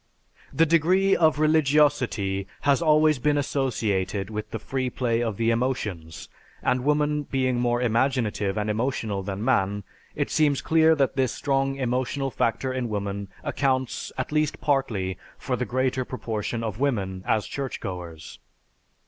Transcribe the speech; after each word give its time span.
The 0.51 0.65
degree 0.65 1.15
of 1.15 1.37
religiosity 1.37 2.47
has 2.61 2.81
always 2.81 3.19
been 3.19 3.37
associated 3.37 4.31
with 4.31 4.49
the 4.49 4.57
free 4.57 4.89
play 4.89 5.21
of 5.21 5.37
the 5.37 5.51
emotions 5.51 6.27
and 6.63 6.83
woman 6.83 7.21
being 7.21 7.59
more 7.59 7.79
imaginative 7.83 8.57
and 8.57 8.67
emotional 8.67 9.21
than 9.21 9.45
man, 9.45 9.83
it 10.15 10.31
seems 10.31 10.59
clear 10.63 10.95
that 10.95 11.15
this 11.15 11.33
strong 11.35 11.75
emotional 11.75 12.31
factor 12.31 12.73
in 12.73 12.89
woman 12.89 13.27
accounts, 13.43 14.11
at 14.17 14.31
least 14.31 14.59
partly, 14.59 15.19
for 15.37 15.55
the 15.55 15.65
greater 15.69 16.03
proportion 16.03 16.63
of 16.63 16.79
women 16.79 17.23
as 17.27 17.45
churchgoers. 17.45 18.39